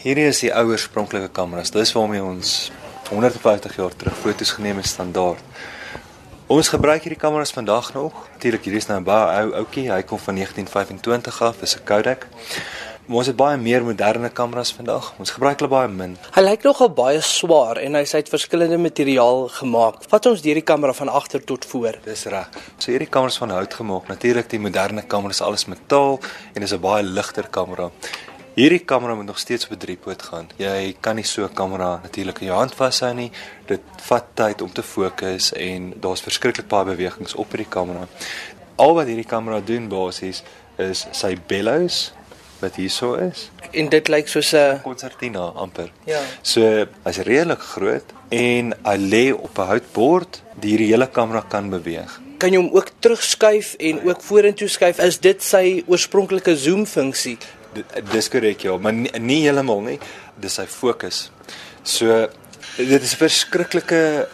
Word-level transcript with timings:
Hierdie 0.00 0.30
is 0.30 0.38
die 0.40 0.48
ou 0.56 0.70
oorspronklike 0.70 1.28
kameras. 1.36 1.68
Dis 1.74 1.90
waarmee 1.92 2.22
ons 2.24 2.70
150 3.10 3.74
jaar 3.76 3.92
terug 4.00 4.14
foto's 4.16 4.54
geneem 4.56 4.78
het 4.80 4.88
standaard. 4.88 5.42
Ons 6.48 6.70
gebruik 6.72 7.04
hierdie 7.04 7.18
kameras 7.20 7.52
vandag 7.52 7.90
nog. 7.92 8.22
Natuurlik 8.32 8.64
hierdie 8.64 8.80
is 8.80 8.88
nou 8.88 8.96
'n 9.00 9.04
baie 9.04 9.42
ou 9.42 9.52
ouetjie. 9.60 9.92
Hy 9.92 10.00
kom 10.02 10.18
van 10.18 10.34
1925 10.34 11.42
af. 11.42 11.60
Dis 11.60 11.76
'n 11.76 11.84
Kodak. 11.84 12.26
Maar 13.06 13.16
ons 13.16 13.26
het 13.26 13.36
baie 13.36 13.58
meer 13.58 13.84
moderne 13.84 14.30
kameras 14.30 14.72
vandag. 14.72 15.12
Ons 15.18 15.30
gebruik 15.30 15.58
hulle 15.58 15.70
baie 15.70 15.88
min. 15.88 16.16
Hy 16.32 16.40
lyk 16.40 16.62
nogal 16.62 16.90
baie 16.90 17.20
swaar 17.20 17.76
en 17.76 17.94
hy's 17.94 18.14
uit 18.14 18.28
verskillende 18.28 18.78
materiaal 18.78 19.48
gemaak. 19.48 19.94
Vat 20.08 20.26
ons 20.26 20.42
deur 20.42 20.54
die 20.54 20.62
kamera 20.62 20.92
van 20.92 21.08
agter 21.08 21.44
tot 21.44 21.64
voor. 21.64 21.98
Dis 22.04 22.24
reg. 22.24 22.48
So 22.78 22.90
hierdie 22.90 23.08
kameras 23.08 23.38
van 23.38 23.50
hout 23.50 23.74
gemaak. 23.74 24.08
Natuurlik 24.08 24.48
die 24.48 24.60
moderne 24.60 25.02
kameras 25.02 25.40
alles 25.40 25.66
metaal 25.66 26.20
en 26.54 26.62
is 26.62 26.72
'n 26.72 26.80
baie 26.80 27.02
ligter 27.02 27.48
kamera. 27.50 27.90
Hierdie 28.60 28.84
kamera 28.84 29.14
moet 29.14 29.24
nog 29.24 29.38
steeds 29.38 29.64
op 29.64 29.70
'n 29.72 29.76
driepoot 29.76 30.22
gaan. 30.22 30.48
Jy 30.56 30.96
kan 31.00 31.14
nie 31.14 31.24
so 31.24 31.44
'n 31.44 31.54
kamera 31.54 32.00
natuurlik 32.02 32.38
in 32.40 32.46
jou 32.46 32.58
hand 32.58 32.74
vashou 32.74 33.14
nie. 33.14 33.30
Dit 33.66 33.80
vat 33.96 34.24
tyd 34.34 34.62
om 34.62 34.72
te 34.72 34.82
fokus 34.82 35.52
en 35.52 35.92
daar's 36.00 36.20
verskriklik 36.20 36.68
baie 36.68 36.84
bewegings 36.84 37.34
op 37.34 37.48
hierdie 37.50 37.68
kamera. 37.68 38.08
Al 38.74 38.94
wat 38.94 39.06
hierdie 39.06 39.26
kamera 39.26 39.60
doen 39.60 39.88
basies 39.88 40.42
is 40.76 41.06
sy 41.10 41.38
bellows 41.46 42.12
wat 42.58 42.74
hierso 42.74 43.14
is. 43.14 43.50
En 43.70 43.88
dit 43.88 44.08
lyk 44.08 44.28
soos 44.28 44.52
'n 44.52 44.80
konsertina 44.82 45.52
amper. 45.54 45.92
Ja. 46.04 46.20
So 46.42 46.86
hy's 47.04 47.16
redelik 47.18 47.60
groot 47.60 48.12
en 48.28 48.74
hy 48.82 48.96
lê 48.96 49.32
op 49.32 49.58
'n 49.58 49.66
houtbord 49.66 50.42
die 50.54 50.76
hele 50.76 51.06
kamera 51.06 51.44
kan 51.48 51.70
beweeg. 51.70 52.20
Kan 52.36 52.50
jy 52.50 52.56
hom 52.56 52.70
ook 52.72 52.90
terugskuif 52.98 53.74
en 53.78 54.08
ook 54.08 54.22
vorentoe 54.22 54.68
skuif? 54.68 54.98
Is 54.98 55.20
dit 55.20 55.42
sy 55.42 55.84
oorspronklike 55.86 56.56
zoom 56.56 56.86
funksie? 56.86 57.38
Dis 58.12 58.28
korrek 58.28 58.64
ja, 58.66 58.76
maar 58.76 58.92
nie, 58.92 59.10
nie 59.18 59.42
heeltemal 59.44 59.82
nie. 59.86 59.98
Dis 60.40 60.58
sy 60.58 60.66
fokus. 60.66 61.30
So 61.82 62.28
dit 62.76 63.02
is 63.02 63.14
'n 63.14 63.22
verskriklike 63.26 64.28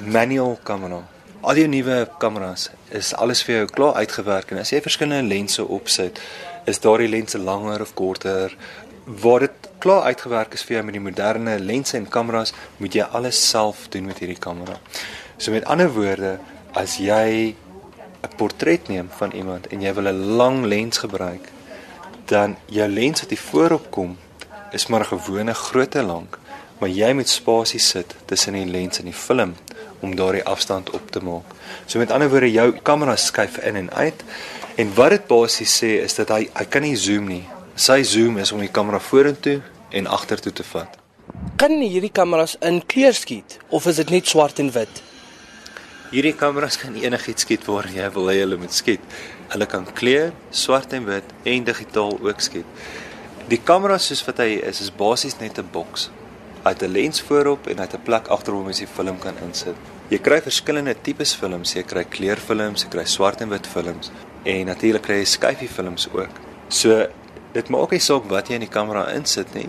manual 0.00 0.58
kamera. 0.62 1.02
Al 1.42 1.54
die 1.54 1.66
nuwe 1.66 2.08
kameras 2.18 2.70
is 2.90 3.14
alles 3.14 3.42
vir 3.42 3.54
jou 3.56 3.66
klaar 3.66 3.94
uitgewerk 3.94 4.52
en 4.52 4.58
as 4.58 4.70
jy 4.70 4.80
verskillende 4.80 5.28
lense 5.34 5.64
opsit, 5.64 6.20
is 6.66 6.78
daardie 6.78 7.08
lense 7.08 7.38
langer 7.38 7.80
of 7.80 7.94
korter. 7.94 8.54
Waar 9.06 9.40
dit 9.40 9.68
klaar 9.78 10.02
uitgewerk 10.02 10.54
is 10.54 10.62
vir 10.62 10.76
jou 10.76 10.84
met 10.84 10.94
die 10.94 11.02
moderne 11.02 11.58
lense 11.58 11.96
en 11.96 12.06
kameras, 12.08 12.52
moet 12.78 12.94
jy 12.94 13.02
alles 13.02 13.48
self 13.48 13.88
doen 13.88 14.06
met 14.06 14.18
hierdie 14.18 14.38
kamera. 14.38 14.78
So 15.38 15.50
met 15.50 15.64
ander 15.64 15.90
woorde, 15.90 16.38
as 16.74 16.98
jy 16.98 17.56
'n 18.22 18.36
portret 18.36 18.88
neem 18.88 19.08
van 19.18 19.32
iemand 19.32 19.66
en 19.66 19.80
jy 19.82 19.92
wil 19.94 20.08
'n 20.08 20.36
lang 20.36 20.64
lens 20.64 20.98
gebruik, 20.98 21.50
dan 22.32 22.56
jou 22.72 22.88
lens 22.88 23.20
wat 23.20 23.30
hier 23.34 23.44
voorop 23.50 23.90
kom 23.92 24.16
is 24.72 24.86
maar 24.86 25.04
'n 25.04 25.12
gewone 25.14 25.54
grootte 25.54 26.02
lank, 26.02 26.38
maar 26.78 26.88
jy 26.88 27.12
moet 27.12 27.28
spasie 27.28 27.80
sit 27.80 28.14
tussen 28.24 28.52
die 28.52 28.66
lens 28.66 28.98
en 28.98 29.04
die 29.04 29.20
film 29.26 29.54
om 30.00 30.16
daardie 30.16 30.44
afstand 30.44 30.90
op 30.90 31.10
te 31.10 31.20
maak. 31.20 31.44
So 31.86 31.98
met 31.98 32.10
ander 32.10 32.30
woorde, 32.30 32.52
jou 32.52 32.72
kamera 32.82 33.16
skuif 33.16 33.58
in 33.58 33.76
en 33.76 33.90
uit 33.92 34.24
en 34.74 34.94
wat 34.94 35.10
dit 35.10 35.26
basies 35.26 35.82
sê 35.82 36.02
is 36.02 36.14
dat 36.14 36.28
hy 36.28 36.48
hy 36.54 36.64
kan 36.64 36.82
nie 36.82 36.96
zoom 36.96 37.28
nie. 37.28 37.44
Sy 37.74 38.02
zoom 38.02 38.38
is 38.38 38.52
om 38.52 38.60
die 38.60 38.72
kamera 38.72 38.98
vorentoe 39.00 39.60
en 39.90 40.06
agtertoe 40.06 40.52
te 40.52 40.64
vat. 40.64 40.98
Kan 41.56 41.80
hierdie 41.80 42.12
kameras 42.12 42.56
in 42.60 42.86
kleur 42.86 43.14
skiet 43.14 43.58
of 43.68 43.86
is 43.86 43.96
dit 43.96 44.10
net 44.10 44.26
swart 44.26 44.58
en 44.58 44.72
wit? 44.72 45.02
Hierdie 46.12 46.34
kameras 46.36 46.76
kan 46.76 46.92
enigiets 46.92 47.46
skiet 47.46 47.62
waar 47.64 47.86
jy 47.88 48.04
wil 48.12 48.26
hê 48.28 48.42
hulle 48.42 48.58
moet 48.60 48.74
skiet. 48.76 49.04
Hulle 49.48 49.64
kan 49.64 49.86
kleur, 49.96 50.34
swart 50.52 50.92
en 50.92 51.06
wit 51.06 51.30
en 51.48 51.64
digitaal 51.64 52.18
ook 52.20 52.42
skiet. 52.44 52.82
Die 53.48 53.56
kamera 53.56 53.96
soos 53.96 54.20
wat 54.26 54.42
hy 54.44 54.58
is, 54.58 54.82
is 54.84 54.90
basies 54.92 55.38
net 55.40 55.56
'n 55.58 55.70
boks. 55.72 56.10
Hy 56.64 56.72
het 56.74 56.82
'n 56.82 56.92
lens 56.92 57.22
voorop 57.22 57.66
en 57.66 57.78
hy 57.78 57.86
het 57.88 57.94
'n 57.96 58.04
plek 58.04 58.28
agterom 58.28 58.64
waar 58.64 58.74
jy 58.74 58.86
film 58.86 59.18
kan 59.18 59.38
insit. 59.42 59.76
Jy 60.10 60.18
kry 60.18 60.40
verskillende 60.42 60.94
tipes 61.02 61.34
films, 61.34 61.72
jy 61.72 61.82
kry 61.82 62.04
kleurfilms, 62.04 62.82
jy 62.82 62.90
kry 62.90 63.04
swart 63.04 63.40
en 63.40 63.48
wit 63.48 63.66
films 63.66 64.10
en 64.44 64.66
natuurlik 64.66 65.02
kry 65.02 65.16
jy 65.16 65.24
skyfie 65.24 65.68
films 65.68 66.08
ook. 66.12 66.34
So 66.68 67.08
dit 67.54 67.68
maak 67.70 67.90
nie 67.90 68.00
saak 68.00 68.28
wat 68.28 68.48
jy 68.48 68.54
in 68.54 68.68
die 68.68 68.76
kamera 68.78 69.14
insit 69.14 69.54
nie 69.54 69.68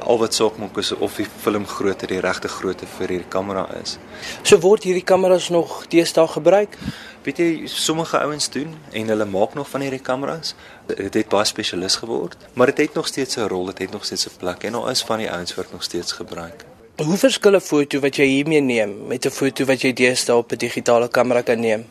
al 0.00 0.18
wat 0.18 0.34
saak 0.34 0.56
maak 0.56 0.78
is 0.78 0.92
of 0.92 1.16
die 1.16 1.26
film 1.42 1.66
grootte 1.66 2.06
die 2.06 2.20
regte 2.20 2.48
grootte 2.48 2.86
vir 2.96 3.08
hierdie 3.08 3.28
kamera 3.28 3.66
is. 3.82 3.98
So 4.42 4.58
word 4.60 4.84
hierdie 4.84 5.04
kameras 5.04 5.50
nog 5.50 5.86
deesdae 5.92 6.28
gebruik? 6.28 6.78
Weet 7.24 7.40
jy, 7.40 7.48
sommige 7.66 8.18
ouens 8.20 8.50
doen 8.52 8.74
en 8.92 9.08
hulle 9.08 9.24
maak 9.24 9.54
nog 9.54 9.68
van 9.68 9.80
hierdie 9.80 10.02
kameras. 10.04 10.54
Dit 10.86 11.14
het 11.14 11.28
baie 11.28 11.48
spesialis 11.48 11.96
geword, 12.02 12.36
maar 12.54 12.72
dit 12.72 12.86
het 12.86 12.94
nog 12.94 13.06
steeds 13.06 13.36
'n 13.36 13.48
rol, 13.48 13.66
dit 13.66 13.78
het 13.78 13.92
nog 13.92 14.04
steeds 14.04 14.26
'n 14.26 14.36
plek 14.38 14.64
en 14.64 14.72
daar 14.72 14.90
is 14.90 15.02
van 15.02 15.18
die 15.18 15.30
ouens 15.30 15.54
wat 15.54 15.72
nog 15.72 15.82
steeds 15.82 16.12
gebruik. 16.12 16.64
Hoe 16.96 17.16
verskil 17.16 17.56
'n 17.56 17.60
foto 17.60 18.00
wat 18.00 18.16
jy 18.16 18.24
hiermee 18.24 18.60
neem 18.60 19.06
met 19.06 19.26
'n 19.26 19.30
foto 19.30 19.64
wat 19.64 19.80
jy 19.80 19.92
deesdae 19.92 20.36
op 20.36 20.52
'n 20.52 20.56
digitale 20.56 21.08
kamera 21.08 21.42
kan 21.42 21.60
neem? 21.60 21.84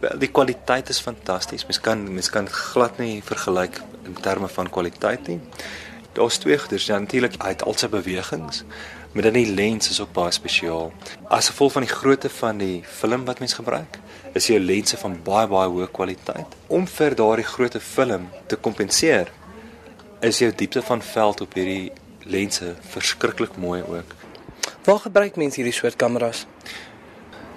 Wel, 0.00 0.18
die 0.18 0.30
kwaliteit 0.30 0.88
is 0.88 1.00
fantasties. 1.00 1.66
Mens 1.68 1.80
kan 1.80 2.12
mens 2.14 2.30
kan 2.30 2.48
glad 2.48 2.98
nie 2.98 3.22
vergelyk 3.24 3.80
in 4.04 4.16
terme 4.20 4.48
van 4.48 4.70
kwaliteit 4.70 5.26
nie. 5.26 5.40
Daar's 6.12 6.38
twee 6.38 6.58
goeders, 6.58 6.86
ja, 6.86 6.98
natuurlik 6.98 7.34
uit 7.38 7.62
al 7.62 7.76
sy 7.78 7.88
bewegings, 7.88 8.64
maar 9.12 9.22
dan 9.22 9.36
die 9.38 9.54
lens 9.54 9.90
is 9.90 10.00
ook 10.00 10.12
baie 10.12 10.32
spesiaal. 10.34 10.92
As 11.28 11.48
gevolg 11.52 11.72
van 11.72 11.86
die 11.86 11.92
grootte 11.92 12.30
van 12.30 12.58
die 12.58 12.82
film 12.84 13.24
wat 13.24 13.38
mens 13.38 13.54
gebruik, 13.54 13.98
is 14.34 14.46
jou 14.50 14.58
lense 14.60 14.98
van 14.98 15.16
baie 15.22 15.46
baie 15.50 15.70
hoë 15.70 15.90
kwaliteit. 15.94 16.56
Om 16.66 16.86
vir 16.90 17.14
daardie 17.14 17.46
groot 17.46 17.78
film 17.82 18.28
te 18.46 18.56
kompenseer, 18.56 19.30
is 20.20 20.38
jou 20.42 20.50
diepte 20.54 20.82
van 20.82 21.02
veld 21.02 21.40
op 21.40 21.54
hierdie 21.54 21.92
lense 22.26 22.74
verskriklik 22.92 23.56
mooi 23.56 23.82
ook. 23.82 24.14
Waar 24.84 24.98
gebruik 24.98 25.36
mense 25.36 25.62
hierdie 25.62 25.76
soort 25.78 25.96
kameras? 25.96 26.46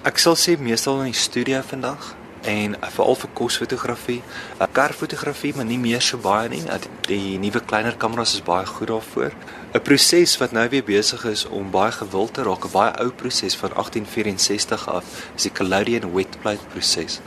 Ek 0.03 0.19
sal 0.19 0.37
sê 0.39 0.57
meestal 0.59 1.01
in 1.03 1.11
die 1.11 1.19
studio 1.19 1.61
vandag 1.65 2.13
en 2.43 2.75
veral 2.95 3.15
vir 3.15 3.29
kosfotografie, 3.33 4.21
uh, 4.59 4.67
karfotografie, 4.71 5.53
maar 5.55 5.65
nie 5.65 5.79
meer 5.79 6.01
so 6.01 6.17
baie 6.17 6.49
nie. 6.49 6.61
Uh, 6.67 6.79
die 7.07 7.37
nuwe 7.41 7.61
kleiner 7.63 7.97
kameras 7.99 8.35
is 8.37 8.43
baie 8.45 8.65
goed 8.65 8.87
daarvoor. 8.87 9.35
'n 9.73 9.81
Proses 9.81 10.37
wat 10.37 10.51
nou 10.53 10.67
weer 10.69 10.83
besig 10.85 11.23
is 11.25 11.47
om 11.49 11.71
baie 11.73 11.91
gewild 11.91 12.33
te 12.33 12.43
raak, 12.45 12.65
'n 12.65 12.71
baie 12.71 12.91
ou 13.01 13.09
proses 13.09 13.55
van 13.55 13.71
1864 13.73 14.87
af, 14.87 15.05
is 15.35 15.47
die 15.47 15.51
Collodion 15.51 16.13
wet 16.13 16.37
plate 16.41 16.65
proses. 16.73 17.19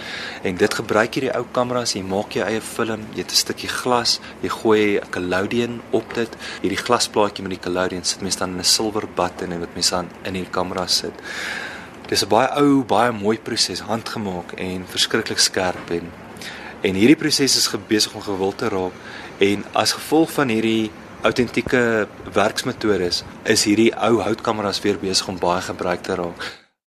En 0.42 0.56
dit 0.56 0.74
gebruik 0.74 1.14
hierdie 1.14 1.34
ou 1.34 1.44
kameras, 1.50 1.92
jy 1.92 2.02
maak 2.02 2.32
jou 2.32 2.46
eie 2.46 2.60
film, 2.60 3.02
jy 3.14 3.24
het 3.24 3.32
'n 3.32 3.42
stukkie 3.44 3.68
glas, 3.68 4.20
jy 4.42 4.48
gooi 4.48 5.00
Collodion 5.10 5.80
op 5.90 6.14
dit, 6.14 6.36
hierdie 6.62 6.84
glasplaatjie 6.86 7.42
met 7.42 7.58
die 7.58 7.64
Collodion 7.66 8.04
sit 8.04 8.22
mens 8.22 8.36
dan 8.36 8.50
in 8.50 8.58
'n 8.58 8.64
silwer 8.64 9.08
button 9.14 9.52
en 9.52 9.60
wat 9.60 9.74
mens 9.74 9.90
dan 9.90 10.08
in 10.22 10.32
die 10.32 10.46
kamera 10.50 10.86
sit. 10.86 11.14
Dis 12.08 12.22
'n 12.22 12.28
baie 12.28 12.48
ou, 12.62 12.84
baie 12.84 13.12
mooi 13.12 13.38
proses, 13.38 13.80
handgemaak 13.80 14.52
en 14.52 14.84
verskriklik 14.86 15.38
skerp 15.38 15.90
en 15.90 16.12
en 16.82 16.94
hierdie 16.94 17.16
proses 17.16 17.56
is 17.56 17.70
besig 17.88 18.14
om 18.14 18.22
gewild 18.22 18.58
te 18.58 18.68
raak 18.68 18.92
en 19.38 19.64
as 19.72 19.92
gevolg 19.92 20.30
van 20.30 20.48
hierdie 20.48 20.90
autentieke 21.22 22.06
werksmetodes 22.32 23.24
is 23.44 23.64
hierdie 23.64 23.90
ou 23.96 24.20
houtkameras 24.20 24.80
weer 24.80 24.98
besig 24.98 25.28
om 25.28 25.38
baie 25.38 25.62
gebruik 25.62 26.02
te 26.02 26.14
raak. 26.14 26.65